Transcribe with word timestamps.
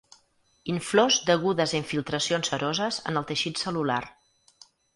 Inflors 0.73 1.17
degudes 1.27 1.75
a 1.75 1.77
infiltracions 1.81 2.51
seroses 2.55 2.99
en 3.13 3.21
el 3.23 3.29
teixit 3.33 3.65
cel·lular. 3.65 4.03